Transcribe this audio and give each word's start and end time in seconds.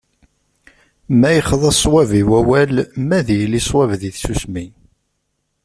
Ma 1.19 1.29
yexḍa 1.35 1.71
sswab 1.75 2.11
i 2.21 2.23
wawal, 2.29 2.73
ma 3.07 3.13
ad 3.19 3.27
yili 3.37 3.61
sswab 3.61 3.91
di 4.01 4.09
tsusmi. 4.15 4.65